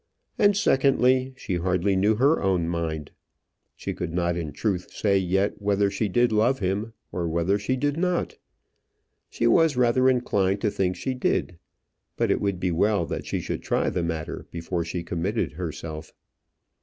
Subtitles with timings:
[0.39, 3.11] And secondly, she hardly knew her own mind.
[3.75, 7.75] She could not in truth say yet whether she did love him, or whether she
[7.75, 8.39] did not.
[9.29, 11.59] She was rather inclined to think she did;
[12.17, 16.13] but it would be well that she should try the matter before she committed herself.